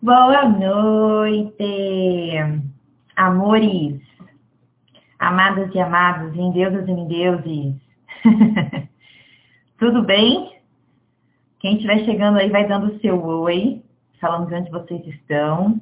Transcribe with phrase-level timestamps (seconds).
[0.00, 1.64] Boa noite,
[3.16, 4.00] amores,
[5.18, 7.74] amadas e amados, lindeusas e lindeuses.
[9.76, 10.56] Tudo bem?
[11.58, 13.82] Quem estiver chegando aí vai dando o seu oi,
[14.20, 15.80] falando de onde vocês estão.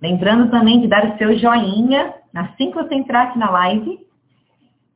[0.00, 4.04] Lembrando também de dar o seu joinha assim que você entrar aqui na live,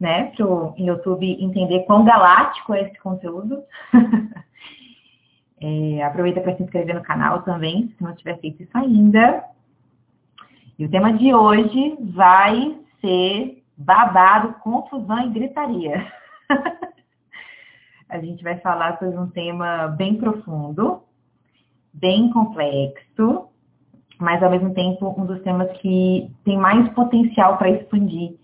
[0.00, 0.32] né?
[0.32, 3.62] Para o YouTube entender quão galáctico é esse conteúdo.
[5.60, 9.44] É, aproveita para se inscrever no canal também, se não tiver feito isso ainda.
[10.78, 16.06] E o tema de hoje vai ser babado, confusão e gritaria.
[18.08, 21.02] a gente vai falar sobre um tema bem profundo,
[21.92, 23.48] bem complexo,
[24.18, 28.36] mas ao mesmo tempo um dos temas que tem mais potencial para expandir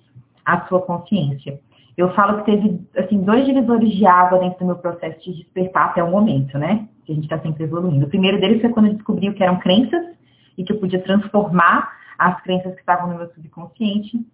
[0.44, 1.60] a sua consciência.
[1.96, 5.90] Eu falo que teve assim dois divisores de água dentro do meu processo de despertar
[5.90, 6.88] até o momento, né?
[7.04, 8.06] Que a gente está sempre evoluindo.
[8.06, 10.16] O primeiro deles foi quando eu descobri o que eram crenças
[10.56, 14.24] e que eu podia transformar as crenças que estavam no meu subconsciente.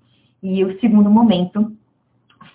[0.42, 1.72] E o segundo momento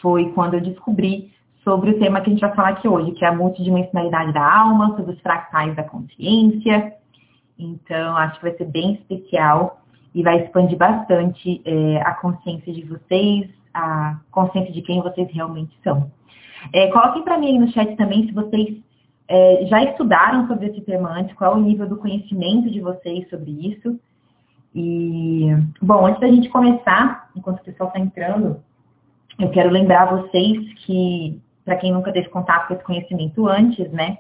[0.02, 1.31] foi quando eu descobri
[1.64, 4.59] sobre o tema que a gente vai falar aqui hoje, que é a multidimensionalidade da
[4.59, 6.94] alma, sobre os fractais da consciência.
[7.58, 9.81] Então, acho que vai ser bem especial
[10.14, 15.75] e vai expandir bastante é, a consciência de vocês, a consciência de quem vocês realmente
[15.84, 16.11] são.
[16.72, 18.78] É, coloquem para mim aí no chat também se vocês
[19.27, 23.29] é, já estudaram sobre esse tema antes, qual é o nível do conhecimento de vocês
[23.29, 23.99] sobre isso.
[24.75, 25.47] E,
[25.81, 28.61] bom, antes da gente começar, enquanto o pessoal está entrando,
[29.39, 34.19] eu quero lembrar vocês que, para quem nunca teve contato com esse conhecimento antes, né,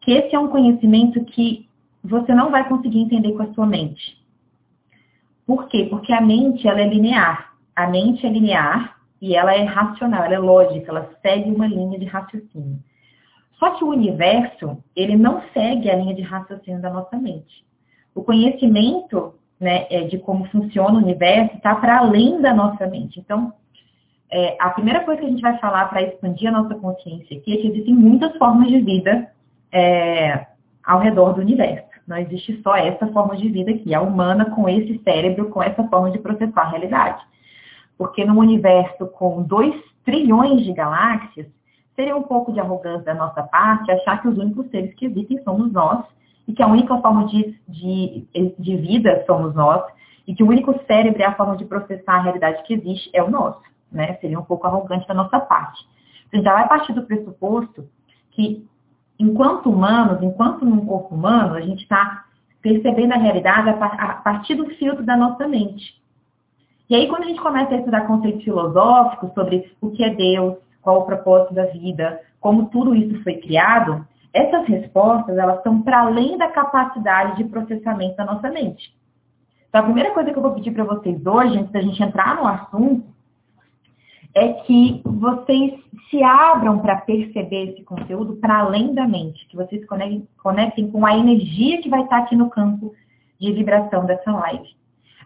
[0.00, 1.68] que esse é um conhecimento que
[2.02, 4.20] você não vai conseguir entender com a sua mente.
[5.46, 5.86] Por quê?
[5.88, 7.52] Porque a mente, ela é linear.
[7.74, 11.98] A mente é linear e ela é racional, ela é lógica, ela segue uma linha
[11.98, 12.78] de raciocínio.
[13.62, 17.64] Só que o universo, ele não segue a linha de raciocínio da nossa mente.
[18.12, 23.20] O conhecimento né, é, de como funciona o universo está para além da nossa mente.
[23.20, 23.52] Então,
[24.28, 27.54] é, a primeira coisa que a gente vai falar para expandir a nossa consciência aqui
[27.54, 29.30] é que existem muitas formas de vida
[29.70, 30.44] é,
[30.82, 31.86] ao redor do universo.
[32.04, 35.86] Não existe só essa forma de vida aqui, a humana com esse cérebro, com essa
[35.86, 37.22] forma de processar a realidade.
[37.96, 39.72] Porque num universo com 2
[40.04, 41.46] trilhões de galáxias,
[41.94, 45.42] seria um pouco de arrogância da nossa parte achar que os únicos seres que existem
[45.42, 46.04] somos nós
[46.46, 48.26] e que a única forma de, de,
[48.58, 49.82] de vida somos nós
[50.26, 53.22] e que o único cérebro é a forma de processar a realidade que existe é
[53.22, 53.60] o nosso.
[53.90, 54.14] Né?
[54.20, 55.86] Seria um pouco arrogante da nossa parte.
[56.32, 57.86] A gente já vai partir do pressuposto
[58.30, 58.66] que
[59.18, 62.24] enquanto humanos, enquanto num corpo humano, a gente está
[62.62, 66.00] percebendo a realidade a partir do filtro da nossa mente.
[66.88, 70.56] E aí, quando a gente começa a estudar conceitos filosóficos sobre o que é Deus,
[70.82, 76.00] qual o propósito da vida, como tudo isso foi criado, essas respostas, elas estão para
[76.00, 78.94] além da capacidade de processamento da nossa mente.
[79.68, 82.36] Então, a primeira coisa que eu vou pedir para vocês hoje, antes da gente entrar
[82.36, 83.12] no assunto,
[84.34, 85.78] é que vocês
[86.10, 91.16] se abram para perceber esse conteúdo para além da mente, que vocês conectem, com a
[91.16, 92.94] energia que vai estar aqui no campo
[93.38, 94.74] de vibração dessa live.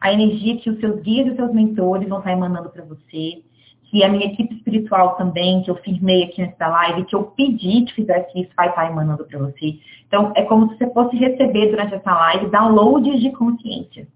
[0.01, 3.43] A energia que os seus guias e os seus mentores vão estar emanando para você,
[3.87, 7.25] que a minha equipe espiritual também, que eu firmei aqui antes da live, que eu
[7.25, 9.79] pedi que fizesse isso, vai estar emanando para você.
[10.07, 14.07] Então, é como se você fosse receber durante essa live downloads de consciência.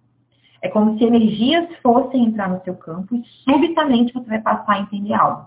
[0.62, 4.80] É como se energias fossem entrar no seu campo e subitamente você vai passar a
[4.80, 5.46] entender algo.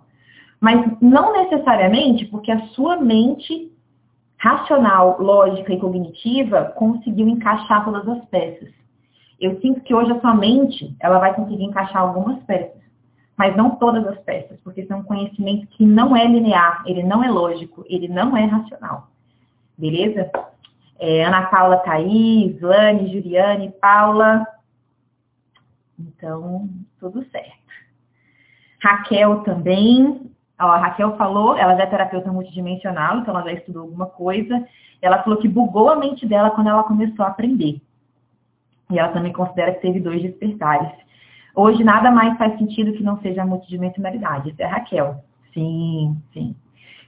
[0.60, 3.72] Mas não necessariamente porque a sua mente
[4.38, 8.70] racional, lógica e cognitiva conseguiu encaixar todas as peças.
[9.40, 12.83] Eu sinto que hoje a sua mente, ela vai conseguir encaixar algumas peças,
[13.38, 17.04] mas não todas as peças, porque esse é um conhecimento que não é linear, ele
[17.04, 19.08] não é lógico, ele não é racional.
[19.78, 20.30] Beleza?
[21.00, 24.48] É, Ana Paula Thaís, Lani, Juliane, Paula,
[26.00, 27.64] então, tudo certo.
[28.82, 30.32] Raquel também.
[30.60, 34.66] Ó, a Raquel falou, ela já é terapeuta multidimensional, então ela já estudou alguma coisa.
[35.02, 37.82] Ela falou que bugou a mente dela quando ela começou a aprender.
[38.90, 40.92] E ela também considera que teve dois despertares.
[41.56, 44.50] Hoje nada mais faz sentido que não seja a multidimensionalidade.
[44.50, 45.24] Isso é Raquel.
[45.54, 46.56] Sim, sim.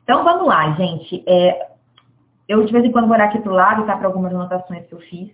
[0.03, 1.23] Então vamos lá, gente.
[1.27, 1.69] É,
[2.47, 3.97] eu de vez em quando vou olhar aqui para o lado, tá?
[3.97, 5.31] Para algumas anotações que eu fiz.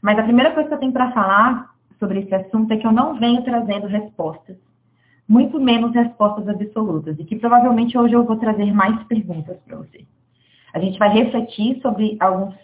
[0.00, 2.92] Mas a primeira coisa que eu tenho para falar sobre esse assunto é que eu
[2.92, 4.56] não venho trazendo respostas,
[5.28, 10.04] muito menos respostas absolutas, e que provavelmente hoje eu vou trazer mais perguntas para você.
[10.72, 12.54] A gente vai refletir sobre alguns,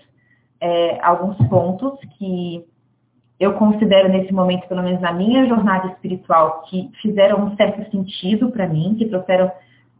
[0.60, 2.64] é, alguns pontos que
[3.44, 8.50] eu considero nesse momento, pelo menos na minha jornada espiritual, que fizeram um certo sentido
[8.50, 9.50] para mim, que trouxeram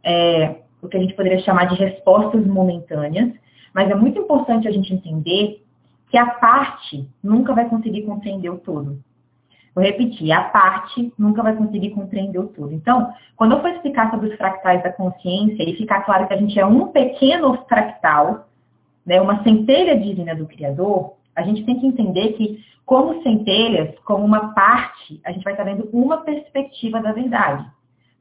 [0.03, 3.33] é, o que a gente poderia chamar de respostas momentâneas,
[3.73, 5.63] mas é muito importante a gente entender
[6.09, 8.99] que a parte nunca vai conseguir compreender o todo.
[9.73, 12.73] Vou repetir, a parte nunca vai conseguir compreender o todo.
[12.73, 16.37] Então, quando eu for explicar sobre os fractais da consciência e ficar claro que a
[16.37, 18.47] gente é um pequeno fractal,
[19.05, 24.23] né, uma centelha divina do Criador, a gente tem que entender que, como centelhas, como
[24.23, 27.65] uma parte, a gente vai estar vendo uma perspectiva da verdade,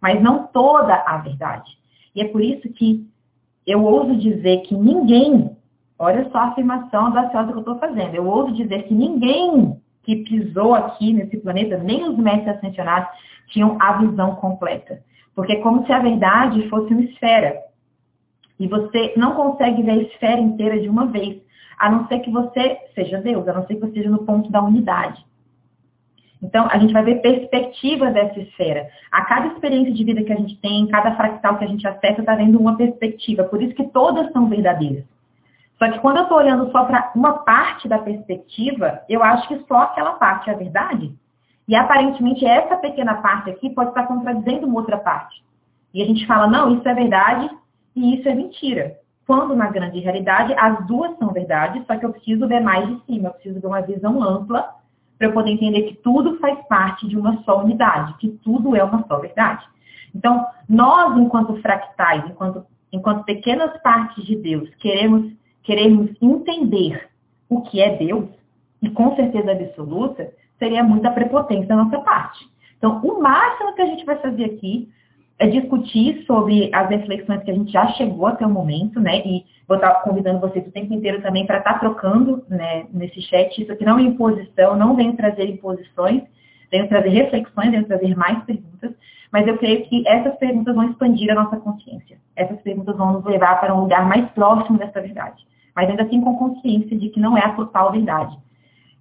[0.00, 1.70] mas não toda a verdade.
[2.14, 3.06] E é por isso que
[3.66, 5.56] eu ouso dizer que ninguém,
[5.98, 10.16] olha só a afirmação audaciosa que eu estou fazendo, eu ouso dizer que ninguém que
[10.16, 13.08] pisou aqui nesse planeta, nem os mestres ascensionados,
[13.48, 15.02] tinham a visão completa.
[15.34, 17.58] Porque é como se a verdade fosse uma esfera.
[18.58, 21.42] E você não consegue ver a esfera inteira de uma vez,
[21.78, 24.50] a não ser que você seja Deus, a não ser que você esteja no ponto
[24.50, 25.24] da unidade.
[26.42, 28.88] Então, a gente vai ver perspectiva dessa esfera.
[29.10, 32.20] A cada experiência de vida que a gente tem, cada fractal que a gente acessa,
[32.20, 33.44] está vendo uma perspectiva.
[33.44, 35.04] Por isso que todas são verdadeiras.
[35.78, 39.64] Só que quando eu estou olhando só para uma parte da perspectiva, eu acho que
[39.66, 41.14] só aquela parte é a verdade.
[41.66, 45.42] E aparentemente essa pequena parte aqui pode estar contradizendo uma outra parte.
[45.92, 47.50] E a gente fala, não, isso é verdade
[47.96, 48.96] e isso é mentira.
[49.26, 53.04] Quando na grande realidade as duas são verdade, só que eu preciso ver mais de
[53.06, 54.68] cima, eu preciso ver uma visão ampla
[55.18, 58.84] para eu poder entender que tudo faz parte de uma só unidade, que tudo é
[58.84, 59.64] uma só verdade.
[60.14, 65.32] Então, nós, enquanto fractais, enquanto, enquanto pequenas partes de Deus, queremos
[65.64, 67.08] queremos entender
[67.48, 68.28] o que é Deus,
[68.80, 72.46] e com certeza absoluta, seria muita prepotência da nossa parte.
[72.78, 74.88] Então, o máximo que a gente vai fazer aqui
[75.38, 79.18] é discutir sobre as reflexões que a gente já chegou até o momento, né?
[79.26, 83.60] E vou estar convidando vocês o tempo inteiro também para estar trocando né, nesse chat.
[83.60, 86.22] Isso aqui não é imposição, não venho trazer imposições,
[86.70, 88.92] venho trazer reflexões, venho trazer mais perguntas,
[89.32, 92.16] mas eu creio que essas perguntas vão expandir a nossa consciência.
[92.36, 95.44] Essas perguntas vão nos levar para um lugar mais próximo dessa verdade
[95.74, 98.36] mas ainda assim com consciência de que não é a total verdade.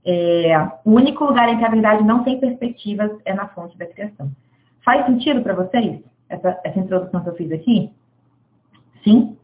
[0.06, 3.85] É, o único lugar em que a verdade não tem perspectivas é na fonte da
[3.85, 4.31] criação.
[4.83, 6.01] Faz sentido para vocês
[6.33, 7.91] essa, essa introdução que eu fiz aqui?
[9.03, 9.38] Sim?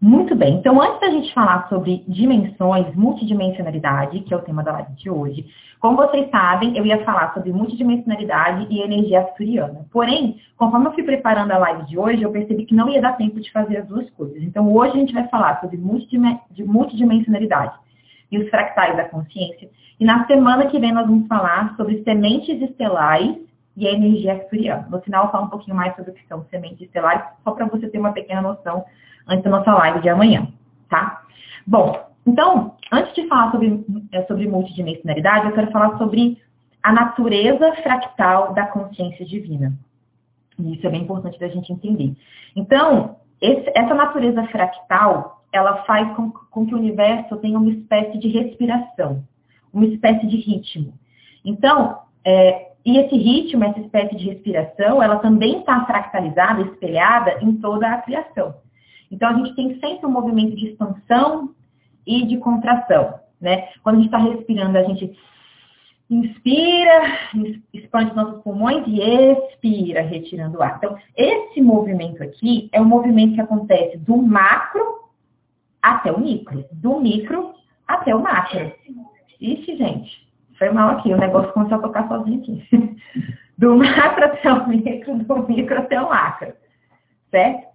[0.00, 4.70] Muito bem, então antes da gente falar sobre dimensões, multidimensionalidade, que é o tema da
[4.70, 5.44] live de hoje,
[5.80, 9.86] como vocês sabem, eu ia falar sobre multidimensionalidade e energia asturiana.
[9.92, 13.16] Porém, conforme eu fui preparando a live de hoje, eu percebi que não ia dar
[13.16, 14.40] tempo de fazer as duas coisas.
[14.42, 17.74] Então hoje a gente vai falar sobre multidimensionalidade
[18.30, 19.68] e os fractais da consciência.
[19.98, 23.47] E na semana que vem nós vamos falar sobre sementes estelares
[23.78, 24.88] e a energia asturiana.
[24.90, 27.66] No final eu falo um pouquinho mais sobre o que são sementes estelares, só para
[27.66, 28.84] você ter uma pequena noção
[29.26, 30.48] antes da nossa live de amanhã,
[30.90, 31.22] tá?
[31.64, 36.42] Bom, então, antes de falar sobre, é, sobre multidimensionalidade, eu quero falar sobre
[36.82, 39.72] a natureza fractal da consciência divina.
[40.58, 42.16] E isso é bem importante da gente entender.
[42.56, 48.18] Então, esse, essa natureza fractal, ela faz com, com, que o universo tenha uma espécie
[48.18, 49.22] de respiração,
[49.72, 50.94] uma espécie de ritmo.
[51.44, 57.52] Então, é, e esse ritmo, essa espécie de respiração, ela também está fractalizada, espelhada em
[57.56, 58.54] toda a criação.
[59.10, 61.54] Então, a gente tem sempre um movimento de expansão
[62.06, 63.68] e de contração, né?
[63.82, 65.14] Quando a gente está respirando, a gente
[66.08, 67.18] inspira,
[67.74, 70.76] expande nossos pulmões e expira, retirando o ar.
[70.78, 75.10] Então, esse movimento aqui é um movimento que acontece do macro
[75.82, 77.52] até o micro, do micro
[77.86, 78.72] até o macro.
[79.38, 80.27] Ixi, gente,
[80.58, 82.66] foi mal aqui, o negócio começou a tocar sozinho aqui.
[83.56, 86.52] Do macro até o micro, do micro até o macro,
[87.28, 87.66] certo?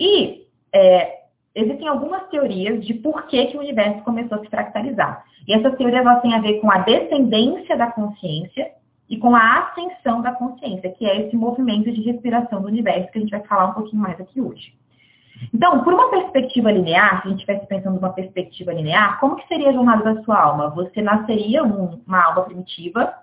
[0.00, 1.20] E é,
[1.54, 5.24] existem algumas teorias de por que, que o universo começou a se fractalizar.
[5.46, 8.72] E essas teorias elas têm a ver com a descendência da consciência
[9.08, 13.18] e com a ascensão da consciência, que é esse movimento de respiração do universo que
[13.18, 14.74] a gente vai falar um pouquinho mais aqui hoje.
[15.52, 19.46] Então, por uma perspectiva linear, se a gente estivesse pensando numa perspectiva linear, como que
[19.46, 20.70] seria a jornada da sua alma?
[20.70, 23.14] Você nasceria um, uma alma primitiva,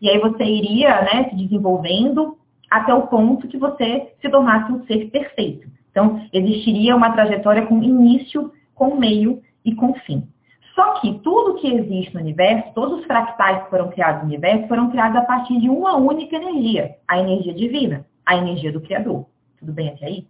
[0.00, 2.36] e aí você iria né, se desenvolvendo
[2.70, 5.68] até o ponto que você se tornasse um ser perfeito.
[5.90, 10.28] Então, existiria uma trajetória com início, com meio e com fim.
[10.74, 14.68] Só que tudo que existe no universo, todos os fractais que foram criados no universo,
[14.68, 19.26] foram criados a partir de uma única energia, a energia divina, a energia do Criador.
[19.58, 20.26] Tudo bem até aí?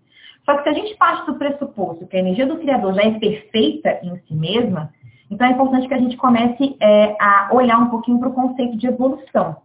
[0.49, 3.19] Só que se a gente parte do pressuposto que a energia do Criador já é
[3.19, 4.91] perfeita em si mesma,
[5.31, 8.79] então é importante que a gente comece é, a olhar um pouquinho para o conceito
[8.79, 9.59] de evolução.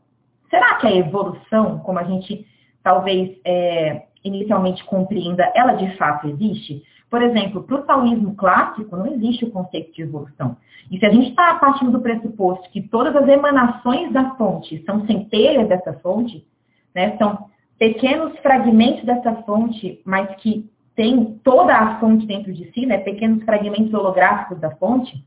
[0.49, 2.45] Será que a evolução, como a gente
[2.83, 6.83] talvez é, inicialmente compreenda, ela de fato existe?
[7.09, 10.57] Por exemplo, para o taoísmo clássico, não existe o conceito de evolução.
[10.91, 15.05] E se a gente está partindo do pressuposto que todas as emanações da fonte são
[15.05, 16.45] centelhas dessa fonte,
[16.93, 17.45] né, são
[17.79, 23.43] pequenos fragmentos dessa fonte, mas que tem toda a fonte dentro de si, né, pequenos
[23.43, 25.23] fragmentos holográficos da fonte,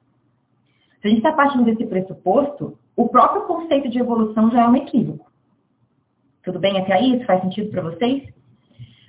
[1.01, 4.75] Se a gente está partindo desse pressuposto, o próprio conceito de evolução já é um
[4.75, 5.31] equívoco.
[6.43, 7.17] Tudo bem até aí?
[7.17, 8.25] Isso faz sentido para vocês?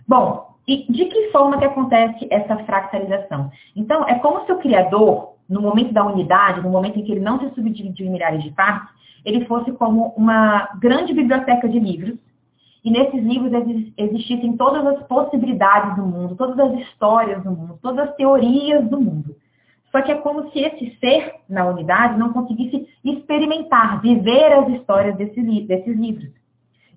[0.08, 3.50] Bom, e de que forma que acontece essa fractalização?
[3.76, 7.22] Então, é como se o Criador, no momento da unidade, no momento em que ele
[7.22, 12.18] não se subdividiu em milhares de partes, ele fosse como uma grande biblioteca de livros,
[12.84, 13.52] e nesses livros
[13.98, 19.00] existissem todas as possibilidades do mundo, todas as histórias do mundo, todas as teorias do
[19.00, 19.36] mundo.
[19.92, 25.16] Só que é como se esse ser na unidade não conseguisse experimentar, viver as histórias
[25.16, 26.30] desses, desses livros.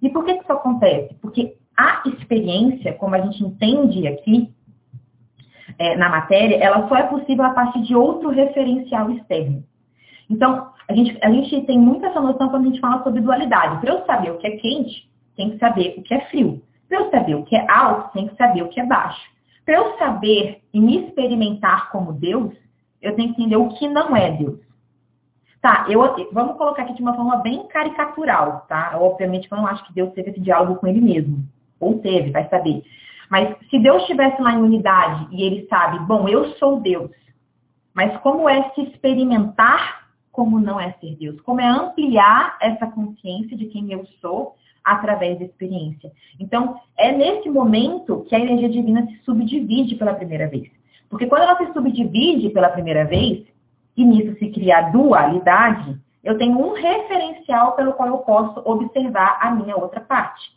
[0.02, 1.14] E por que isso acontece?
[1.20, 4.52] Porque a experiência, como a gente entende aqui
[5.78, 9.64] é, na matéria, ela só é possível a partir de outro referencial externo.
[10.28, 13.80] Então, a gente, a gente tem muita essa noção quando a gente fala sobre dualidade.
[13.80, 16.62] Para eu saber o que é quente, tem que saber o que é frio.
[16.88, 19.20] Para eu saber o que é alto, tem que saber o que é baixo.
[19.64, 22.52] Para eu saber e me experimentar como Deus,
[23.00, 24.58] eu tenho que entender o que não é Deus.
[25.60, 26.00] Tá, eu,
[26.32, 28.98] vamos colocar aqui de uma forma bem caricatural, tá?
[28.98, 31.44] Obviamente eu não acho que Deus teve esse diálogo com ele mesmo.
[31.78, 32.82] Ou teve, vai saber.
[33.30, 37.10] Mas se Deus estivesse lá em unidade e ele sabe, bom, eu sou Deus,
[37.94, 40.00] mas como é se experimentar
[40.32, 41.40] como não é ser Deus?
[41.42, 46.10] Como é ampliar essa consciência de quem eu sou através da experiência?
[46.38, 50.70] Então, é nesse momento que a energia divina se subdivide pela primeira vez.
[51.08, 53.46] Porque quando ela se subdivide pela primeira vez,
[53.96, 59.38] e nisso se cria a dualidade, eu tenho um referencial pelo qual eu posso observar
[59.40, 60.52] a minha outra parte.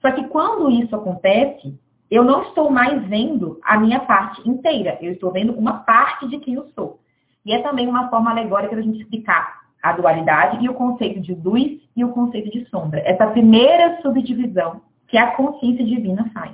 [0.00, 1.78] Só que quando isso acontece,
[2.10, 6.38] eu não estou mais vendo a minha parte inteira, eu estou vendo uma parte de
[6.38, 7.00] quem eu sou.
[7.44, 11.34] E é também uma forma alegórica da gente explicar a dualidade e o conceito de
[11.34, 13.00] luz e o conceito de sombra.
[13.00, 16.52] Essa primeira subdivisão que a consciência divina faz.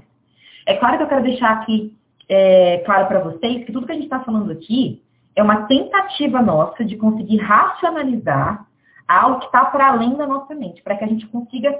[0.66, 1.96] É claro que eu quero deixar aqui
[2.28, 5.02] é, claro para vocês que tudo que a gente está falando aqui
[5.36, 8.66] é uma tentativa nossa de conseguir racionalizar
[9.06, 11.78] algo que está para além da nossa mente, para que a gente consiga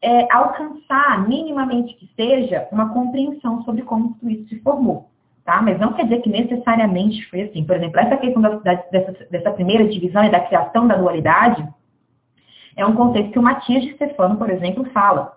[0.00, 5.10] é, alcançar, minimamente que seja, uma compreensão sobre como tudo isso se formou.
[5.44, 5.60] Tá?
[5.60, 7.64] Mas não quer dizer que necessariamente foi assim.
[7.64, 11.66] Por exemplo, essa questão da, dessa, dessa primeira divisão e da criação da dualidade
[12.76, 15.32] é um conceito que o Matias de Stefano, por exemplo, fala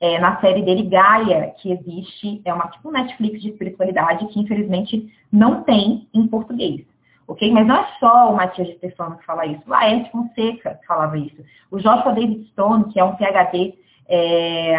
[0.00, 5.12] é, na série dele Gaia, que existe, é uma tipo Netflix de espiritualidade que infelizmente
[5.30, 6.86] não tem em português.
[7.26, 7.50] Ok?
[7.52, 9.62] Mas não é só o Matias de Stefano que fala isso.
[9.66, 11.44] O Laerte Fonseca falava isso.
[11.70, 13.74] O Joshua David Stone, que é um PhD
[14.08, 14.78] é,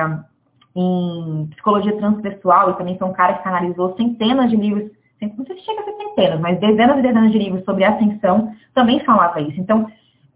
[0.80, 5.58] em psicologia transpessoal e também foi um cara que analisou centenas de livros, não sei
[5.58, 9.42] se chega a ser centenas, mas dezenas e dezenas de livros sobre ascensão, também falava
[9.42, 9.60] isso.
[9.60, 9.88] Então,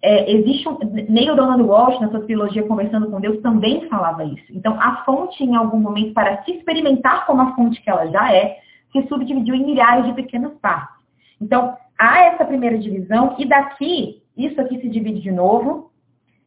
[0.01, 0.77] é, existe um.
[1.07, 4.45] Neil Donald Walsh, na sua trilogia Conversando com Deus, também falava isso.
[4.51, 8.33] Então, a fonte, em algum momento, para se experimentar como a fonte que ela já
[8.33, 8.57] é,
[8.91, 10.93] se subdividiu em milhares de pequenas partes.
[11.39, 15.89] Então, há essa primeira divisão, e daqui, isso aqui se divide de novo,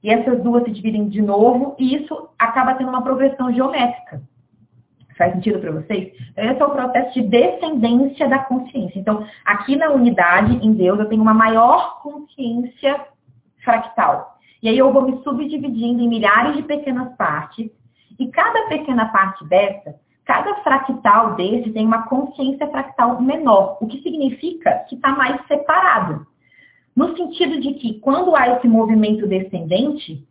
[0.02, 4.22] e essas duas se dividem de novo, e isso acaba tendo uma progressão geométrica.
[5.18, 6.12] Faz sentido para vocês?
[6.36, 8.98] Esse é o processo de descendência da consciência.
[8.98, 13.06] Então, aqui na unidade, em Deus, eu tenho uma maior consciência
[13.62, 14.38] fractal.
[14.62, 17.70] E aí eu vou me subdividindo em milhares de pequenas partes,
[18.18, 19.94] e cada pequena parte dessa,
[20.24, 26.26] cada fractal desse tem uma consciência fractal menor, o que significa que está mais separado.
[26.94, 30.26] No sentido de que quando há esse movimento descendente,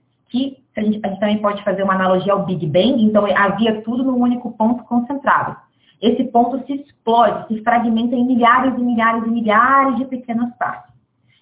[0.74, 3.82] que a gente, a gente também pode fazer uma analogia ao Big Bang, então havia
[3.82, 5.56] tudo num único ponto concentrado.
[6.02, 10.94] Esse ponto se explode, se fragmenta em milhares e milhares e milhares de pequenas partes.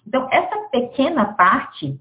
[0.06, 1.98] Então, essa pequena parte,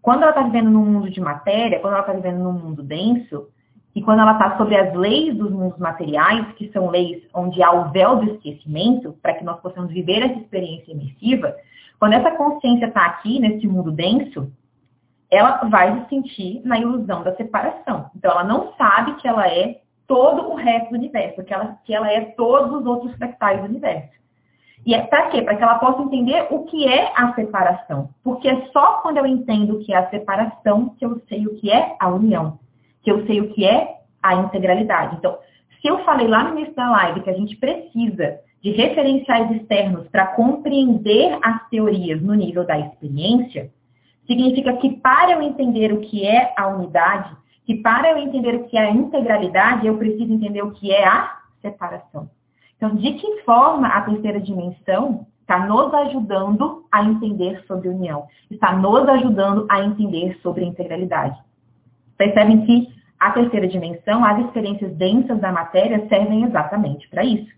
[0.00, 3.48] quando ela está vivendo num mundo de matéria, quando ela está vivendo num mundo denso,
[3.94, 7.72] e quando ela está sobre as leis dos mundos materiais, que são leis onde há
[7.72, 11.56] o véu do esquecimento, para que nós possamos viver essa experiência imersiva,
[11.98, 14.50] quando essa consciência está aqui, nesse mundo denso,
[15.30, 18.10] ela vai se sentir na ilusão da separação.
[18.16, 21.94] Então, ela não sabe que ela é todo o resto do universo, que ela, que
[21.94, 24.20] ela é todos os outros fractais do universo.
[24.84, 25.42] E é para quê?
[25.42, 28.08] Para que ela possa entender o que é a separação.
[28.24, 31.54] Porque é só quando eu entendo o que é a separação que eu sei o
[31.56, 32.58] que é a união.
[33.02, 35.16] Que eu sei o que é a integralidade.
[35.16, 35.38] Então,
[35.80, 40.08] se eu falei lá no início da live que a gente precisa de referenciais externos
[40.08, 43.70] para compreender as teorias no nível da experiência,
[44.30, 48.64] significa que para eu entender o que é a unidade, que para eu entender o
[48.68, 52.30] que é a integralidade, eu preciso entender o que é a separação.
[52.76, 58.28] Então, de que forma a terceira dimensão está nos ajudando a entender sobre união?
[58.48, 61.36] Está nos ajudando a entender sobre integralidade.
[62.16, 67.50] Percebem que a terceira dimensão, as experiências densas da matéria servem exatamente para isso.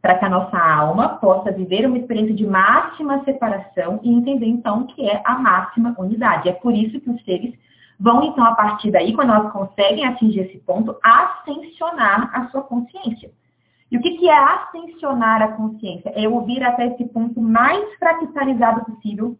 [0.00, 4.86] Para que a nossa alma possa viver uma experiência de máxima separação e entender então
[4.86, 6.48] que é a máxima unidade.
[6.48, 7.52] É por isso que os seres
[7.98, 13.30] vão então a partir daí, quando elas conseguem atingir esse ponto, ascensionar a sua consciência.
[13.90, 16.12] E o que, que é ascensionar a consciência?
[16.14, 19.36] É eu vir até esse ponto mais fractalizado possível,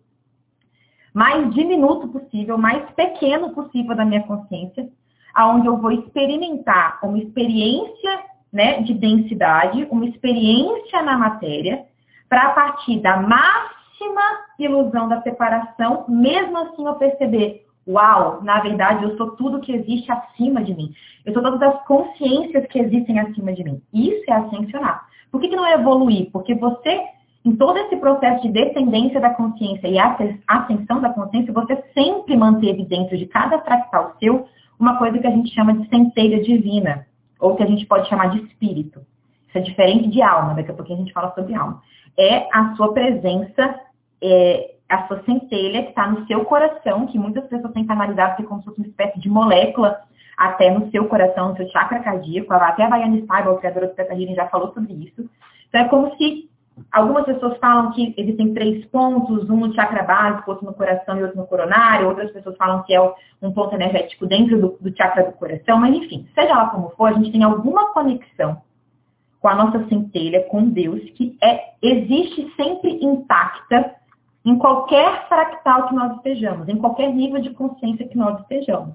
[1.15, 4.89] mais diminuto possível, mais pequeno possível da minha consciência,
[5.35, 8.21] aonde eu vou experimentar uma experiência
[8.53, 11.85] né, de densidade, uma experiência na matéria,
[12.29, 14.23] para a partir da máxima
[14.59, 20.11] ilusão da separação, mesmo assim eu perceber, uau, na verdade eu sou tudo que existe
[20.11, 20.93] acima de mim.
[21.25, 23.83] Eu sou todas as consciências que existem acima de mim.
[23.93, 25.07] Isso é ascensionar.
[25.31, 26.31] Por que, que não é evoluir?
[26.31, 27.03] Porque você,
[27.45, 29.99] em todo esse processo de descendência da consciência e
[30.47, 34.47] ascensão da consciência, você sempre manteve dentro de cada fractal seu
[34.79, 37.08] uma coisa que a gente chama de centelha divina
[37.39, 39.01] ou que a gente pode chamar de espírito.
[39.49, 41.83] Isso é diferente de alma, daqui a pouquinho a gente fala sobre alma.
[42.19, 43.81] É a sua presença,
[44.23, 48.61] é, a sua centelha que está no seu coração, que muitas pessoas têm canalizado como
[48.61, 50.01] se fosse uma espécie de molécula
[50.37, 52.53] até no seu coração, no seu chakra cardíaco.
[52.53, 55.29] Até a Baiane Saiba, a criadora do Teta já falou sobre isso.
[55.69, 56.49] Então é como se
[56.93, 61.23] Algumas pessoas falam que existem três pontos, um no chakra básico, outro no coração e
[61.23, 62.09] outro no coronário.
[62.09, 63.01] Outras pessoas falam que é
[63.43, 65.79] um ponto energético dentro do, do chakra do coração.
[65.79, 68.63] Mas, enfim, seja lá como for, a gente tem alguma conexão
[69.41, 73.95] com a nossa centelha, com Deus, que é, existe sempre intacta
[74.45, 78.95] em qualquer fractal que nós estejamos, em qualquer nível de consciência que nós estejamos.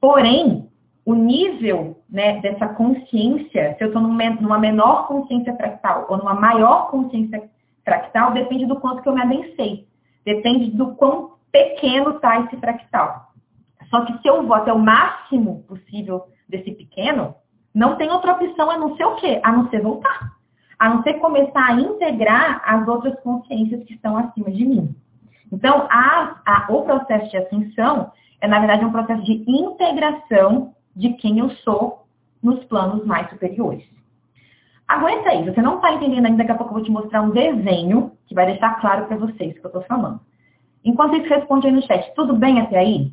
[0.00, 0.68] Porém,
[1.04, 6.90] o nível né, dessa consciência, se eu estou numa menor consciência fractal ou numa maior
[6.90, 7.42] consciência
[7.84, 9.86] fractal, depende do quanto que eu me adensei.
[10.24, 13.32] Depende do quão pequeno está esse fractal.
[13.90, 17.34] Só que se eu vou até o máximo possível desse pequeno,
[17.74, 19.40] não tem outra opção a não ser o quê?
[19.42, 20.32] A não ser voltar.
[20.78, 24.94] A não ser começar a integrar as outras consciências que estão acima de mim.
[25.50, 31.14] Então, a, a, o processo de ascensão é, na verdade, um processo de integração de
[31.14, 32.06] quem eu sou
[32.42, 33.84] nos planos mais superiores.
[34.86, 37.30] Aguenta aí, você não está entendendo ainda, daqui a pouco eu vou te mostrar um
[37.30, 40.20] desenho que vai deixar claro para vocês o que eu estou falando.
[40.84, 42.12] Enquanto isso, responde aí no chat.
[42.14, 43.12] Tudo bem até aí?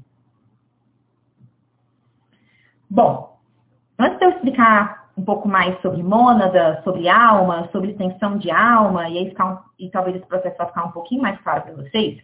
[2.90, 3.38] Bom,
[3.98, 9.08] antes de eu explicar um pouco mais sobre mônada, sobre alma, sobre extensão de alma,
[9.10, 11.74] e, aí ficar um, e talvez esse processo vai ficar um pouquinho mais claro para
[11.74, 12.20] vocês,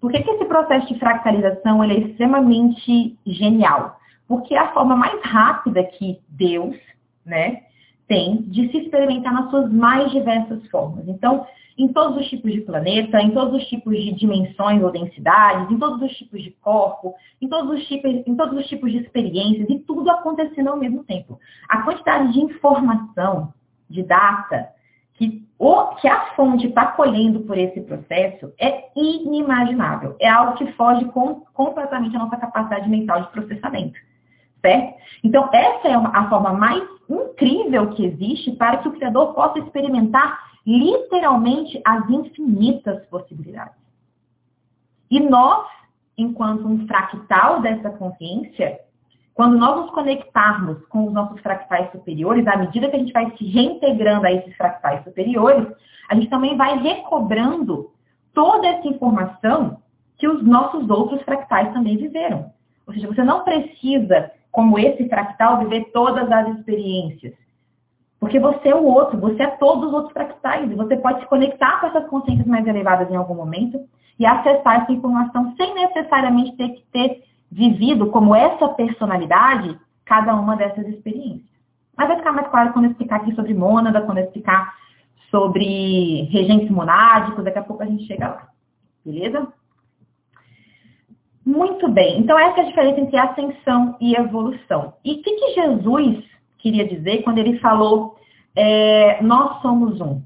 [0.00, 3.98] por que, que esse processo de fractalização é extremamente genial?
[4.32, 6.74] Porque é a forma mais rápida que Deus,
[7.22, 7.64] né,
[8.08, 11.06] tem de se experimentar nas suas mais diversas formas.
[11.06, 15.70] Então, em todos os tipos de planeta, em todos os tipos de dimensões ou densidades,
[15.70, 19.00] em todos os tipos de corpo, em todos os tipos, em todos os tipos de
[19.00, 21.38] experiências, e tudo acontecendo ao mesmo tempo.
[21.68, 23.52] A quantidade de informação,
[23.86, 24.70] de data,
[25.12, 30.16] que, o, que a fonte está colhendo por esse processo é inimaginável.
[30.18, 34.00] É algo que foge com, completamente a nossa capacidade mental de processamento
[34.62, 34.94] certo?
[35.22, 40.52] Então, essa é a forma mais incrível que existe para que o criador possa experimentar
[40.66, 43.74] literalmente as infinitas possibilidades.
[45.10, 45.66] E nós,
[46.16, 48.80] enquanto um fractal dessa consciência,
[49.34, 53.30] quando nós nos conectarmos com os nossos fractais superiores, à medida que a gente vai
[53.36, 55.66] se reintegrando a esses fractais superiores,
[56.08, 57.90] a gente também vai recobrando
[58.32, 59.82] toda essa informação
[60.18, 62.52] que os nossos outros fractais também viveram.
[62.86, 67.34] Ou seja, você não precisa como esse fractal, viver todas as experiências.
[68.20, 70.70] Porque você é o outro, você é todos os outros fractais.
[70.70, 73.80] E você pode se conectar com essas consciências mais elevadas em algum momento
[74.18, 80.54] e acessar essa informação sem necessariamente ter que ter vivido como essa personalidade cada uma
[80.54, 81.50] dessas experiências.
[81.96, 84.74] Mas vai ficar mais claro quando eu explicar aqui sobre mônada, quando eu explicar
[85.30, 88.48] sobre regentes monádicos, daqui a pouco a gente chega lá.
[89.04, 89.48] Beleza?
[91.44, 92.20] Muito bem.
[92.20, 94.94] Então, essa é a diferença entre ascensão e evolução.
[95.04, 96.24] E o que, que, Jesus
[96.58, 98.16] queria dizer quando ele falou
[98.54, 100.22] é, nós somos um?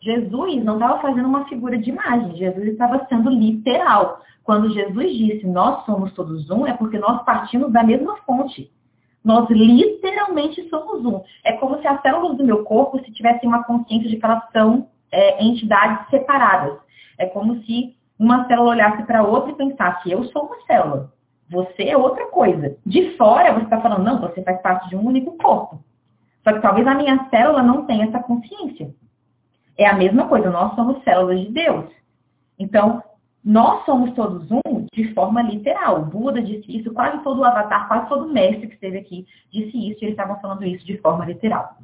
[0.00, 4.20] Jesus não estava fazendo uma figura de imagem, Jesus estava sendo literal.
[4.42, 8.70] Quando Jesus disse nós somos todos um, é porque nós partimos da mesma fonte.
[9.24, 11.22] Nós literalmente somos um.
[11.42, 14.42] É como se as células do meu corpo se tivessem uma consciência de que elas
[14.52, 16.78] são é, entidades separadas.
[17.16, 21.12] É como se uma célula olhasse para outra e pensasse, eu sou uma célula,
[21.48, 22.76] você é outra coisa.
[22.84, 25.80] De fora, você está falando, não, você faz parte de um único corpo.
[26.42, 28.94] Só que talvez a minha célula não tenha essa consciência.
[29.76, 31.86] É a mesma coisa, nós somos células de Deus.
[32.58, 33.02] Então,
[33.44, 36.00] nós somos todos um de forma literal.
[36.00, 39.26] O Buda disse isso, quase todo o avatar, quase todo o mestre que esteve aqui
[39.52, 41.76] disse isso, e eles estavam falando isso de forma literal.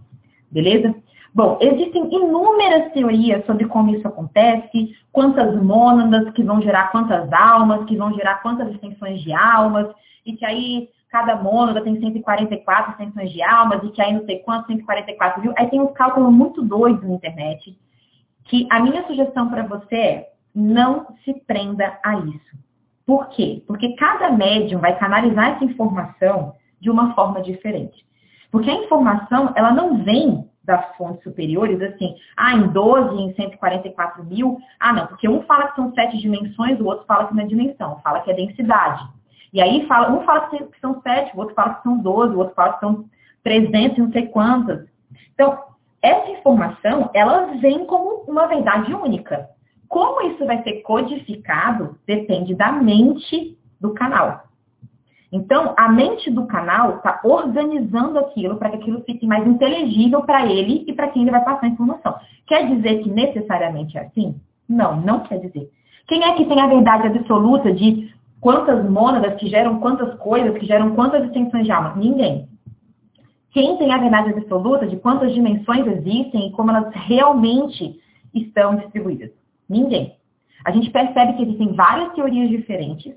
[0.50, 0.94] Beleza?
[1.32, 7.84] Bom, existem inúmeras teorias sobre como isso acontece, quantas mônadas que vão gerar quantas almas,
[7.84, 9.88] que vão gerar quantas extensões de almas,
[10.26, 14.40] e que aí cada mônada tem 144 extensões de almas, e que aí não sei
[14.40, 15.54] quantos, 144 mil.
[15.56, 17.78] Aí tem uns cálculos muito doidos na internet,
[18.44, 22.58] que a minha sugestão para você é não se prenda a isso.
[23.06, 23.62] Por quê?
[23.68, 28.04] Porque cada médium vai canalizar essa informação de uma forma diferente.
[28.50, 34.24] Porque a informação, ela não vem das fontes superiores, assim, ah, em 12, em 144
[34.24, 37.42] mil, ah, não, porque um fala que são sete dimensões, o outro fala que não
[37.42, 39.02] é dimensão, fala que é densidade.
[39.52, 42.38] E aí fala, um fala que são sete, o outro fala que são 12, o
[42.38, 43.04] outro fala que são
[43.42, 44.86] 300 e não sei quantas.
[45.34, 45.58] Então,
[46.02, 49.48] essa informação, ela vem como uma verdade única.
[49.88, 54.44] Como isso vai ser codificado depende da mente do canal.
[55.32, 60.44] Então, a mente do canal está organizando aquilo para que aquilo fique mais inteligível para
[60.44, 62.16] ele e para quem ele vai passar a informação.
[62.46, 64.34] Quer dizer que necessariamente é assim?
[64.68, 65.70] Não, não quer dizer.
[66.08, 70.66] Quem é que tem a verdade absoluta de quantas mônadas que geram quantas coisas, que
[70.66, 71.94] geram quantas extensões de alma?
[71.94, 72.48] Ninguém.
[73.52, 78.00] Quem tem a verdade absoluta de quantas dimensões existem e como elas realmente
[78.34, 79.30] estão distribuídas?
[79.68, 80.16] Ninguém.
[80.64, 83.14] A gente percebe que existem várias teorias diferentes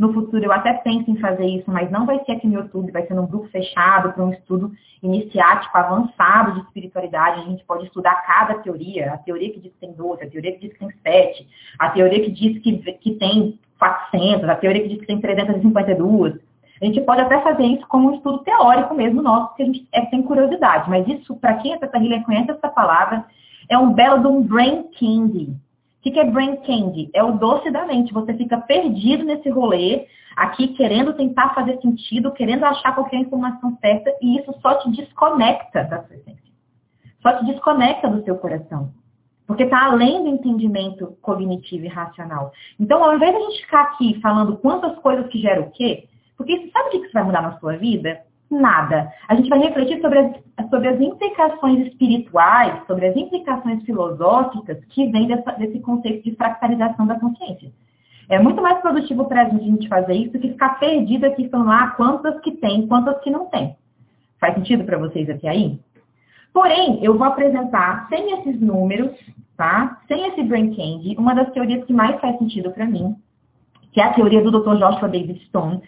[0.00, 2.90] no futuro eu até penso em fazer isso, mas não vai ser aqui no YouTube,
[2.90, 7.42] vai ser num grupo fechado para um estudo iniciático, avançado de espiritualidade.
[7.42, 10.52] A gente pode estudar cada teoria, a teoria que diz que tem 12, a teoria
[10.52, 11.46] que diz que tem 7,
[11.78, 16.40] a teoria que diz que, que tem 400, a teoria que diz que tem 352.
[16.80, 19.86] A gente pode até fazer isso como um estudo teórico mesmo nosso, porque a gente
[19.92, 20.88] é, tem curiosidade.
[20.88, 23.26] Mas isso, para quem é Healer conhece essa palavra,
[23.68, 25.54] é um belo de um brain candy.
[26.00, 27.10] O que, que é brain candy?
[27.12, 28.14] É o doce da mente.
[28.14, 34.10] Você fica perdido nesse rolê, aqui querendo tentar fazer sentido, querendo achar qualquer informação certa,
[34.22, 36.50] e isso só te desconecta da sua essência.
[37.22, 38.90] Só te desconecta do seu coração.
[39.46, 42.50] Porque está além do entendimento cognitivo e racional.
[42.78, 46.08] Então, ao invés de a gente ficar aqui falando quantas coisas que geram o quê,
[46.34, 48.22] porque sabe o que isso vai mudar na sua vida?
[48.50, 49.12] Nada.
[49.28, 55.06] A gente vai refletir sobre as, sobre as implicações espirituais, sobre as implicações filosóficas que
[55.06, 57.70] vêm desse conceito de fractalização da consciência.
[58.28, 61.94] É muito mais produtivo para a gente fazer isso que ficar perdido aqui falando, ah,
[61.96, 63.76] quantas que tem, quantas que não tem.
[64.40, 65.78] Faz sentido para vocês aqui aí?
[66.52, 69.12] Porém, eu vou apresentar, sem esses números,
[69.56, 70.00] tá?
[70.08, 73.14] Sem esse brain candy, uma das teorias que mais faz sentido para mim,
[73.92, 74.76] que é a teoria do Dr.
[74.76, 75.80] Joshua David Stone,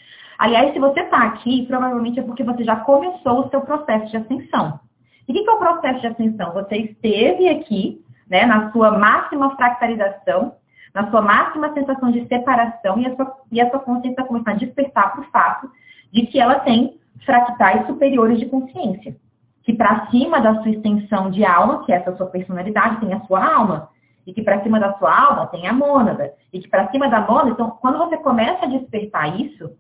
[0.43, 4.17] Aliás, se você está aqui, provavelmente é porque você já começou o seu processo de
[4.17, 4.81] ascensão.
[5.29, 6.53] E o que é o processo de ascensão?
[6.53, 10.57] Você esteve aqui, né, na sua máxima fractalização,
[10.93, 14.57] na sua máxima sensação de separação, e a sua, e a sua consciência está começando
[14.57, 15.71] a despertar para o fato
[16.13, 19.15] de que ela tem fractais superiores de consciência.
[19.63, 23.21] Que para cima da sua extensão de alma, que é essa sua personalidade, tem a
[23.27, 23.91] sua alma.
[24.27, 26.33] E que para cima da sua alma tem a mônada.
[26.53, 29.71] E que para cima da mônada, então, quando você começa a despertar isso,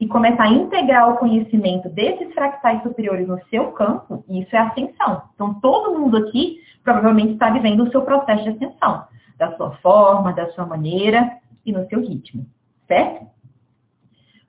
[0.00, 5.22] e começar a integrar o conhecimento desses fractais superiores no seu campo, isso é ascensão.
[5.34, 9.04] Então, todo mundo aqui provavelmente está vivendo o seu processo de ascensão,
[9.38, 12.44] da sua forma, da sua maneira e no seu ritmo,
[12.86, 13.26] certo?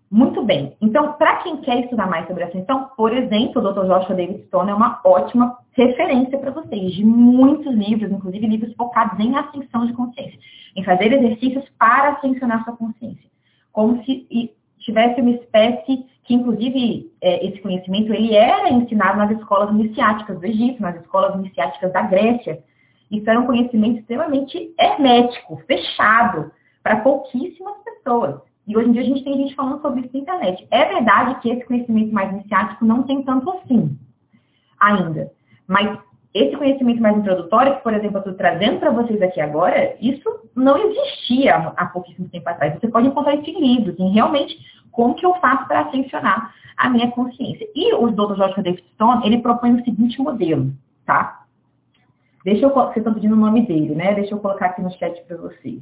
[0.09, 0.75] Muito bem.
[0.81, 3.85] Então, para quem quer estudar mais sobre ascensão, por exemplo, o Dr.
[3.85, 9.19] Joshua David Stone é uma ótima referência para vocês, de muitos livros, inclusive livros focados
[9.19, 10.39] em ascensão de consciência,
[10.75, 13.29] em fazer exercícios para ascensionar sua consciência.
[13.71, 14.25] Como se
[14.85, 20.45] tivesse uma espécie que, inclusive, é, esse conhecimento ele era ensinado nas escolas iniciáticas do
[20.45, 22.63] Egito, nas escolas iniciáticas da Grécia.
[23.11, 26.51] Isso era um conhecimento extremamente hermético, fechado,
[26.83, 28.41] para pouquíssimas pessoas.
[28.67, 30.67] E hoje em dia a gente tem gente falando sobre isso na internet.
[30.71, 33.97] É verdade que esse conhecimento mais iniciático não tem tanto assim
[34.79, 35.31] ainda.
[35.67, 35.97] Mas
[36.33, 40.29] esse conhecimento mais introdutório, que, por exemplo, eu estou trazendo para vocês aqui agora, isso
[40.53, 42.73] não existia há pouquíssimo tempo atrás.
[42.77, 44.57] Você pode encontrar isso em livros, em realmente
[44.95, 47.67] como que eu faço para ascensionar a minha consciência.
[47.75, 48.35] E o Dr.
[48.35, 50.73] George David Stone, ele propõe o seguinte modelo,
[51.05, 51.45] tá?
[52.43, 54.13] Deixa eu, vocês estão pedindo o nome dele, né?
[54.13, 55.81] Deixa eu colocar aqui no chat para vocês.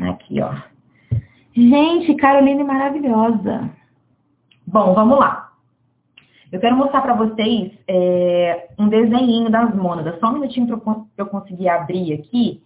[0.00, 0.54] Aqui, ó.
[1.54, 3.70] Gente, Caroline maravilhosa.
[4.66, 5.52] Bom, vamos lá.
[6.50, 10.18] Eu quero mostrar para vocês é, um desenho das mônadas.
[10.18, 12.62] Só um minutinho para eu conseguir abrir aqui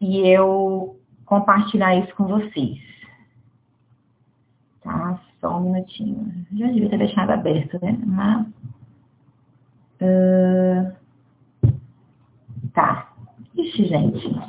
[0.00, 2.78] e eu compartilhar isso com vocês.
[4.88, 5.20] Tá?
[5.40, 6.32] Só um minutinho.
[6.56, 7.98] Já devia ter deixado aberto, né?
[8.06, 8.46] Mas...
[10.00, 10.92] Uh...
[12.72, 13.12] Tá.
[13.54, 14.40] Ixi, gente.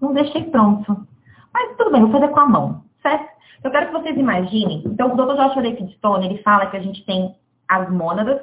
[0.00, 1.04] Não deixei pronto.
[1.52, 3.28] Mas tudo bem, vou fazer com a mão, certo?
[3.64, 4.84] Eu quero que vocês imaginem.
[4.86, 5.34] Então, o Dr.
[5.34, 7.34] Joshua David Stone, ele fala que a gente tem
[7.66, 8.40] as mônadas,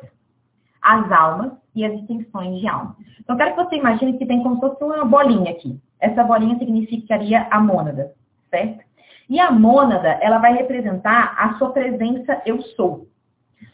[0.81, 2.97] as almas e as extensões de alma.
[3.21, 5.79] Então, eu quero que você imagine que tem como se fosse uma bolinha aqui.
[6.01, 8.11] Essa bolinha significaria a mônada,
[8.49, 8.83] certo?
[9.29, 13.07] E a mônada, ela vai representar a sua presença eu sou.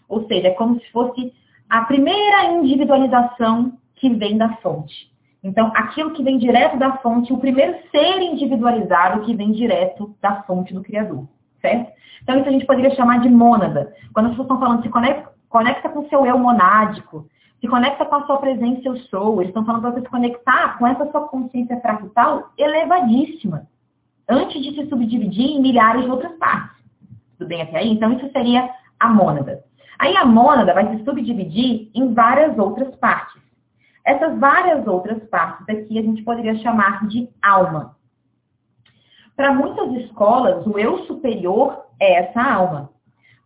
[0.08, 1.34] Ou seja, é como se fosse
[1.70, 5.12] a primeira individualização que vem da fonte.
[5.44, 10.44] Então, aquilo que vem direto da fonte, o primeiro ser individualizado que vem direto da
[10.44, 11.28] fonte do Criador,
[11.60, 11.92] certo?
[12.22, 13.94] Então, isso a gente poderia chamar de mônada.
[14.14, 17.26] Quando as pessoas estão falando, se conecta, conecta com o seu eu monádico,
[17.60, 20.78] se conecta com a sua presença eu sou, eles estão falando para você se conectar
[20.78, 23.68] com essa sua consciência fractal elevadíssima,
[24.32, 26.82] antes de se subdividir em milhares de outras partes.
[27.38, 27.92] Tudo bem até aí?
[27.92, 29.64] Então, isso seria a mônada.
[30.00, 33.42] Aí a mônada vai se subdividir em várias outras partes.
[34.06, 37.96] Essas várias outras partes aqui a gente poderia chamar de alma.
[39.36, 42.90] Para muitas escolas, o eu superior é essa alma.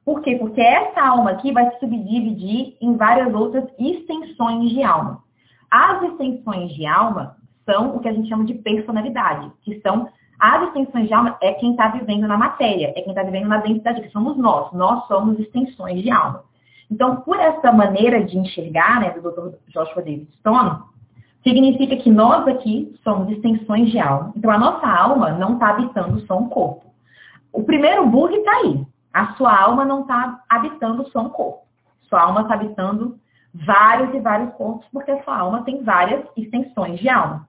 [0.06, 0.36] Por quê?
[0.36, 5.24] Porque essa alma aqui vai se subdividir em várias outras extensões de alma.
[5.70, 10.08] As extensões de alma são o que a gente chama de personalidade, que são
[10.40, 13.58] as extensões de alma é quem está vivendo na matéria, é quem está vivendo na
[13.58, 14.72] densidade, que somos nós.
[14.74, 16.44] Nós somos extensões de alma.
[16.92, 19.56] Então, por essa maneira de enxergar, né, do Dr.
[19.70, 20.80] Joshua David Stone,
[21.44, 24.34] significa que nós aqui somos extensões de alma.
[24.36, 26.86] Então, a nossa alma não está habitando só um corpo.
[27.52, 28.86] O primeiro bug está aí.
[29.14, 31.62] A sua alma não está habitando só um corpo.
[32.10, 33.18] Sua alma está habitando
[33.54, 37.48] vários e vários corpos, porque a sua alma tem várias extensões de alma.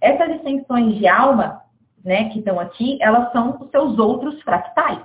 [0.00, 1.62] Essas extensões de alma,
[2.04, 5.04] né, que estão aqui, elas são os seus outros fractais,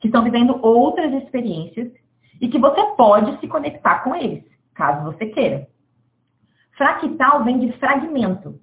[0.00, 1.92] que estão vivendo outras experiências
[2.40, 5.68] e que você pode se conectar com eles, caso você queira.
[6.76, 8.60] Fractal vem de fragmento,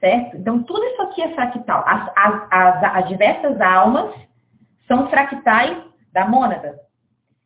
[0.00, 0.36] certo?
[0.36, 1.84] Então, tudo isso aqui é fractal.
[1.86, 4.12] As, as, as, as diversas almas
[4.88, 6.80] são fractais da mônada.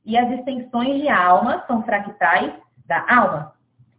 [0.04, 2.54] E as extensões de alma são fractais
[2.86, 3.52] da alma.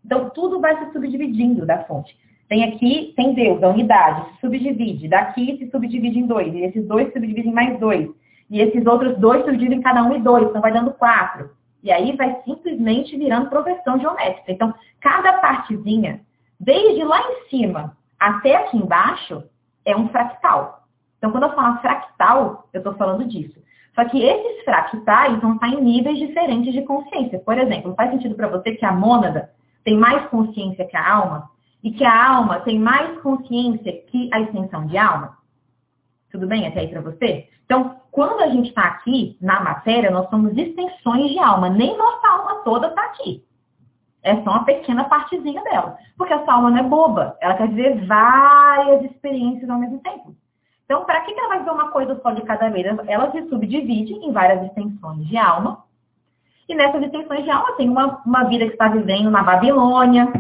[0.03, 2.17] Então, tudo vai se subdividindo da fonte.
[2.49, 5.07] Tem aqui, tem Deus, a unidade, se subdivide.
[5.07, 6.51] Daqui se subdivide em dois.
[6.53, 8.09] E esses dois se subdividem em mais dois.
[8.49, 10.49] E esses outros dois subdividem em cada um em dois.
[10.49, 11.51] Então, vai dando quatro.
[11.83, 14.51] E aí vai simplesmente virando progressão geométrica.
[14.51, 16.21] Então, cada partezinha,
[16.59, 19.43] desde lá em cima até aqui embaixo,
[19.85, 20.83] é um fractal.
[21.19, 23.59] Então, quando eu falo fractal, eu estou falando disso.
[23.93, 27.39] Só que esses fractais vão estar em níveis diferentes de consciência.
[27.39, 29.51] Por exemplo, faz sentido para você que a mônada
[29.83, 31.49] tem mais consciência que a alma?
[31.83, 35.37] E que a alma tem mais consciência que a extensão de alma?
[36.31, 37.47] Tudo bem até aí para você?
[37.65, 41.69] Então, quando a gente está aqui na matéria, nós somos extensões de alma.
[41.69, 43.45] Nem nossa alma toda está aqui.
[44.21, 45.97] É só uma pequena partezinha dela.
[46.17, 47.37] Porque essa alma não é boba.
[47.39, 50.35] Ela quer viver várias experiências ao mesmo tempo.
[50.83, 52.85] Então, para que ela vai ver uma coisa só de cada vez?
[53.07, 55.83] Ela se subdivide em várias extensões de alma.
[56.67, 60.31] E nessas extensões de alma tem uma, uma vida que está vivendo na Babilônia,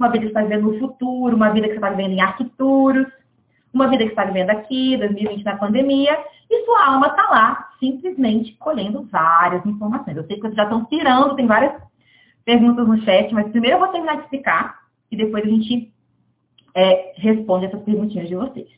[0.00, 3.06] uma vida que está vivendo no futuro, uma vida que está vivendo em Arquituros,
[3.72, 8.56] uma vida que está vivendo aqui, 2020 na pandemia, e sua alma está lá, simplesmente
[8.56, 10.16] colhendo várias informações.
[10.16, 11.80] Eu sei que vocês já estão tirando, tem várias
[12.44, 14.80] perguntas no chat, mas primeiro eu vou terminar de explicar
[15.12, 15.92] e depois a gente
[16.74, 18.68] é, responde essas perguntinhas de vocês.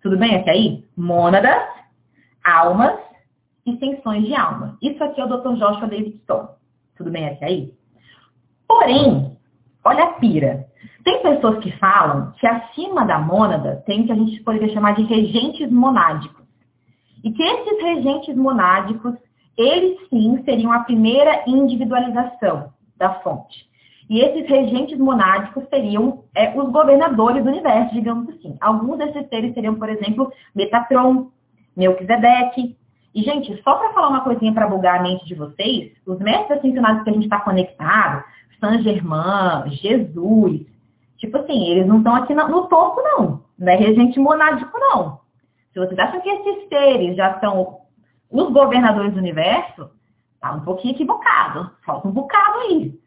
[0.00, 0.84] Tudo bem até aí?
[0.96, 1.68] Mônadas,
[2.44, 2.98] almas
[3.66, 4.78] e tensões de alma.
[4.80, 5.56] Isso aqui é o Dr.
[5.56, 6.54] Joshua Davidson.
[6.96, 7.74] Tudo bem até aí?
[8.66, 9.36] Porém,
[9.84, 10.66] olha a pira.
[11.04, 14.94] Tem pessoas que falam que acima da mônada tem o que a gente poderia chamar
[14.94, 16.44] de regentes monádicos.
[17.22, 19.14] E que esses regentes monádicos,
[19.56, 23.68] eles sim seriam a primeira individualização da fonte.
[24.10, 28.56] E esses regentes monádicos seriam é, os governadores do universo, digamos assim.
[28.60, 31.28] Alguns desses seres seriam, por exemplo, Metatron,
[31.76, 32.76] Melquisedeque.
[33.14, 36.58] E, gente, só para falar uma coisinha para bugar a mente de vocês, os mestres
[36.58, 38.24] ascensionados que a gente está conectado,
[38.60, 40.66] Saint Germain, Jesus,
[41.16, 43.44] tipo assim, eles não estão aqui no topo, não.
[43.58, 45.20] Não é regente monádico, não.
[45.72, 47.80] Se vocês acham que esses seres já são
[48.30, 49.90] os governadores do universo,
[50.40, 51.70] tá um pouquinho equivocado.
[51.84, 52.98] Falta um bocado aí.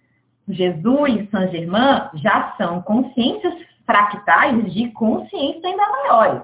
[0.47, 3.53] Jesus e Saint Germain já são consciências
[3.85, 6.43] fractais de consciência ainda maiores.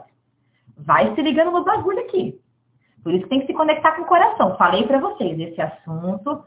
[0.78, 2.40] Vai se ligando no bagulho aqui.
[3.04, 4.56] Por isso tem que se conectar com o coração.
[4.58, 6.44] Falei para vocês, esse assunto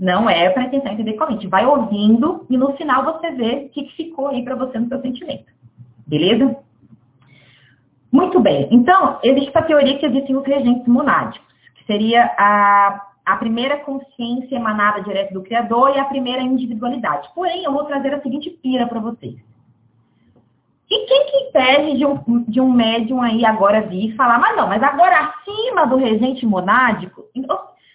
[0.00, 1.46] não é para tentar entender com a mente.
[1.46, 4.98] Vai ouvindo e no final você vê o que ficou aí para você no seu
[5.02, 5.44] sentimento.
[6.06, 6.56] Beleza?
[8.10, 8.66] Muito bem.
[8.70, 14.56] Então, existe a teoria que existem os regentes monádicos, que seria a, a primeira consciência
[14.56, 17.28] emanada direto do Criador e a primeira individualidade.
[17.34, 19.36] Porém, eu vou trazer a seguinte pira para vocês.
[20.90, 24.56] E quem que impede de um, de um médium aí agora vir e falar, mas
[24.56, 27.26] não, mas agora acima do regente monádico,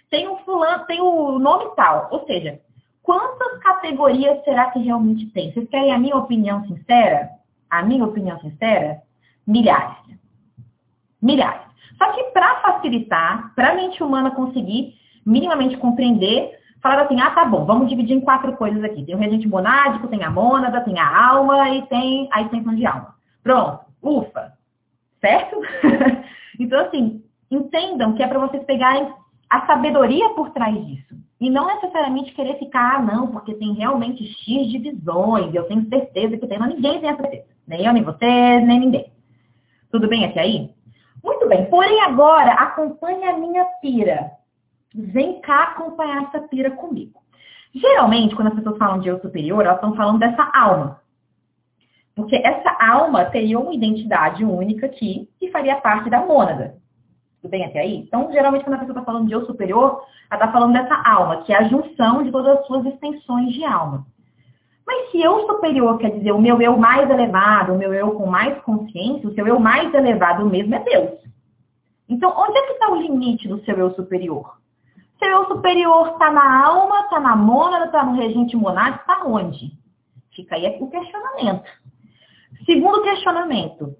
[0.09, 2.09] tem um fulano, tem o nome tal.
[2.11, 2.59] Ou seja,
[3.01, 5.51] quantas categorias será que realmente tem?
[5.51, 7.29] Vocês querem a minha opinião sincera?
[7.69, 9.01] A minha opinião sincera?
[9.45, 9.97] Milhares.
[11.21, 11.65] Milhares.
[11.97, 14.93] Só que para facilitar, para a mente humana conseguir
[15.25, 19.03] minimamente compreender, falaram assim, ah, tá bom, vamos dividir em quatro coisas aqui.
[19.03, 22.85] Tem o regente monádico, tem a mônada, tem a alma e tem a extensão de
[22.85, 23.15] alma.
[23.41, 24.53] Pronto, ufa.
[25.19, 25.59] Certo?
[26.59, 29.11] então, assim, entendam que é para vocês pegarem
[29.55, 31.15] a sabedoria por trás disso.
[31.39, 36.37] E não necessariamente querer ficar, ah, não, porque tem realmente X divisões, eu tenho certeza
[36.37, 37.45] que tem, mas ninguém tem a certeza.
[37.67, 39.11] Nem eu, nem você, nem ninguém.
[39.91, 40.71] Tudo bem até aí?
[41.23, 44.31] Muito bem, porém agora acompanhe a minha pira.
[44.93, 47.19] Vem cá acompanhar essa pira comigo.
[47.73, 51.01] Geralmente, quando as pessoas falam de eu superior, elas estão falando dessa alma.
[52.15, 56.75] Porque essa alma teria uma identidade única aqui que faria parte da mônada.
[57.45, 57.97] Tudo bem até aí?
[57.97, 61.43] Então, geralmente, quando a pessoa está falando de eu superior, ela está falando dessa alma,
[61.43, 64.03] que é a junção de todas as suas extensões de alma.
[64.85, 68.25] Mas se eu superior quer dizer o meu eu mais elevado, o meu eu com
[68.25, 71.19] mais consciência, o seu eu mais elevado mesmo é Deus.
[72.09, 74.57] Então, onde é que está o limite do seu eu superior?
[75.19, 79.71] Seu eu superior está na alma, está na mônada, está no regente monástico, está onde?
[80.35, 81.69] Fica aí o questionamento.
[82.65, 83.95] Segundo questionamento,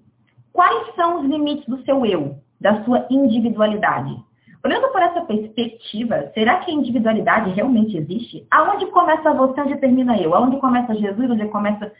[0.52, 4.16] quais são os limites do seu eu, da sua individualidade?
[4.64, 8.46] Olhando por essa perspectiva, será que a individualidade realmente existe?
[8.50, 10.34] Aonde começa você, onde termina eu?
[10.34, 11.92] Aonde começa Jesus, onde começa...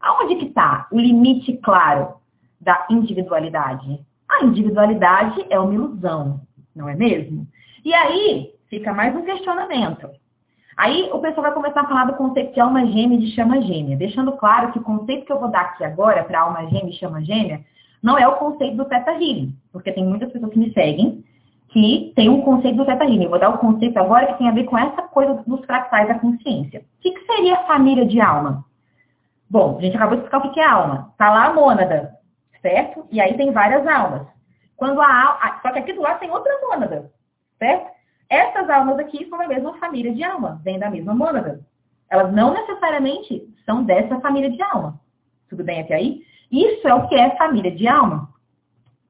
[0.00, 2.14] Aonde que está o limite claro
[2.60, 4.00] da individualidade?
[4.28, 6.40] A individualidade é uma ilusão,
[6.74, 7.46] não é mesmo?
[7.84, 10.08] E aí, fica mais um questionamento.
[10.76, 13.60] Aí o pessoal vai começar a falar do conceito de alma gêmea e de chama
[13.60, 16.90] gêmea, deixando claro que o conceito que eu vou dar aqui agora para alma gêmea
[16.90, 17.64] e chama gêmea
[18.02, 21.24] não é o conceito do Theta Healing, porque tem muitas pessoas que me seguem
[21.68, 23.24] que tem um conceito do Theta Healing.
[23.24, 26.08] Eu vou dar o conceito agora que tem a ver com essa coisa dos fractais
[26.08, 26.80] da consciência.
[26.80, 28.64] O que, que seria família de alma?
[29.48, 31.08] Bom, a gente acabou de explicar o que é alma.
[31.12, 32.12] Está lá a mônada,
[32.60, 33.06] certo?
[33.10, 34.26] E aí tem várias almas.
[34.76, 35.60] Quando a.
[35.62, 37.10] Só que aqui do lado tem outra mônada,
[37.58, 37.90] certo?
[38.28, 41.60] Essas almas aqui são da mesma família de alma, vêm da mesma mônada.
[42.08, 45.00] Elas não necessariamente são dessa família de alma.
[45.48, 46.22] Tudo bem até aí?
[46.50, 48.28] Isso é o que é família de alma.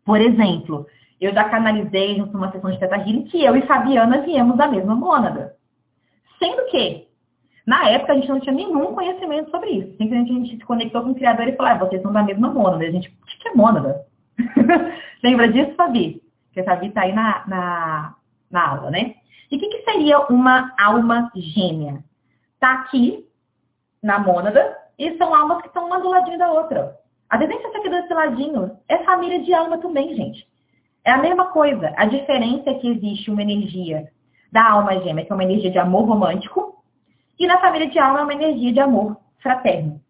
[0.05, 0.87] Por exemplo,
[1.21, 4.67] eu já canalizei junto numa sessão de Teta Healing que eu e Fabiana viemos da
[4.67, 5.55] mesma mônada.
[6.39, 7.07] Sendo que,
[7.67, 9.91] na época, a gente não tinha nenhum conhecimento sobre isso.
[9.97, 12.49] Simplesmente a gente se conectou com o criador e falou, ah, vocês são da mesma
[12.49, 12.85] mônada.
[12.85, 14.05] A gente, o que é mônada?
[15.23, 16.23] Lembra disso, Fabi?
[16.47, 18.15] Porque a Fabi está aí na, na,
[18.51, 19.15] na aula, né?
[19.51, 22.03] E o que, que seria uma alma gêmea?
[22.55, 23.27] Está aqui,
[24.03, 26.97] na mônada, e são almas que estão uma do ladinho da outra.
[27.31, 30.45] A tendência é aqui desse ladinho é família de alma também, gente.
[31.05, 31.95] É a mesma coisa.
[31.97, 34.09] A diferença é que existe uma energia
[34.51, 36.83] da alma gêmea, que é uma energia de amor romântico,
[37.39, 40.01] e na família de alma é uma energia de amor fraterno.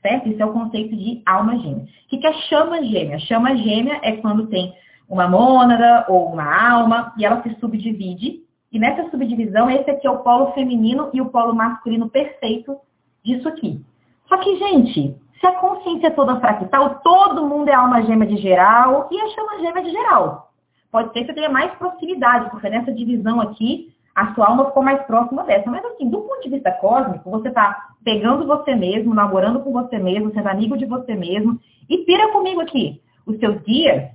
[0.00, 0.28] Certo?
[0.28, 1.84] Isso é o conceito de alma gêmea.
[1.84, 3.18] O que é chama gêmea?
[3.20, 4.74] Chama gêmea é quando tem
[5.06, 8.42] uma mônada ou uma alma e ela se subdivide.
[8.72, 12.76] E nessa subdivisão, esse aqui é o polo feminino e o polo masculino perfeito
[13.22, 13.84] disso aqui.
[14.28, 18.38] Só que, gente, se a consciência é toda fractal, todo mundo é alma gêmea de
[18.38, 20.50] geral e a chama gêmea de geral.
[20.90, 24.82] Pode ser que você tenha mais proximidade, porque nessa divisão aqui, a sua alma ficou
[24.82, 25.70] mais próxima dessa.
[25.70, 29.98] Mas assim, do ponto de vista cósmico, você está pegando você mesmo, namorando com você
[29.98, 31.60] mesmo, sendo amigo de você mesmo.
[31.90, 33.02] E pira comigo aqui.
[33.26, 34.10] Os seus guias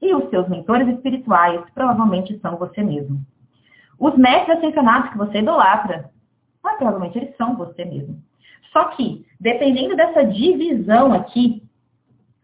[0.00, 3.18] e os seus mentores espirituais provavelmente são você mesmo.
[3.98, 6.08] Os mestres ascensionados que você idolatra,
[6.62, 8.22] provavelmente eles são você mesmo.
[8.72, 11.62] Só que, dependendo dessa divisão aqui,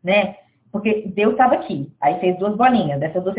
[0.02, 0.36] né?
[0.70, 3.36] Porque Deus estava aqui, aí fez duas bolinhas, dessas duas.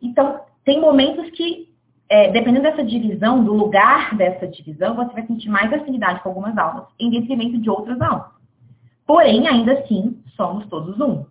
[0.00, 1.68] Então, tem momentos que,
[2.08, 6.56] é, dependendo dessa divisão, do lugar dessa divisão, você vai sentir mais afinidade com algumas
[6.58, 8.26] almas, em detrimento de outras almas.
[9.06, 11.24] Porém, ainda assim, somos todos um.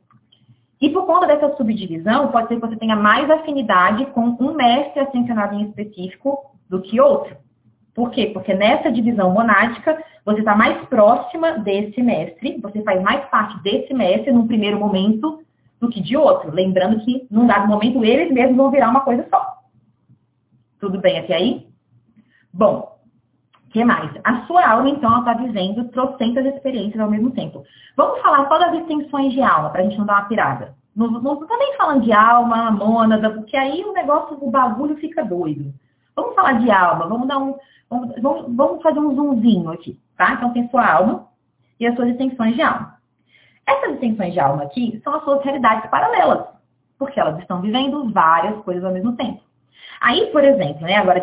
[0.79, 4.99] E por conta dessa subdivisão, pode ser que você tenha mais afinidade com um mestre
[4.99, 7.37] ascensionado em específico do que outro.
[7.93, 8.31] Por quê?
[8.33, 13.93] Porque nessa divisão monádica, você está mais próxima desse mestre, você faz mais parte desse
[13.93, 15.41] mestre num primeiro momento
[15.79, 16.51] do que de outro.
[16.51, 19.57] Lembrando que, num dado momento, eles mesmos vão virar uma coisa só.
[20.79, 21.67] Tudo bem até aí?
[22.53, 22.99] Bom,
[23.65, 24.11] o que mais?
[24.23, 27.63] A sua alma, então, está dizendo trocentas experiências ao mesmo tempo.
[27.97, 30.75] Vamos falar só das extensões de alma, para a gente não dar uma pirada.
[30.95, 35.73] Não, não nem falando de alma, mônada, porque aí o negócio, o bagulho fica doido.
[36.15, 37.55] Vamos falar de alma, vamos dar um.
[37.89, 40.33] Vamos, vamos, vamos fazer um zoomzinho aqui, tá?
[40.33, 41.27] Então tem sua alma
[41.79, 42.95] e as suas extensões de alma.
[43.65, 46.45] Essas extensões de alma aqui são as suas realidades paralelas,
[46.99, 49.41] porque elas estão vivendo várias coisas ao mesmo tempo.
[49.99, 51.19] Aí, por exemplo, né, agora